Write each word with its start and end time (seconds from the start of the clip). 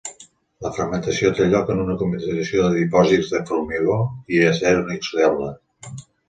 La 0.67 0.69
fermentació 0.77 1.29
té 1.39 1.45
lloc 1.51 1.69
en 1.73 1.81
una 1.83 1.97
combinació 1.99 2.63
de 2.63 2.79
dipòsits 2.79 3.29
de 3.35 3.43
formigó 3.51 3.99
i 4.37 4.41
acer 4.49 4.73
inoxidable. 4.81 5.53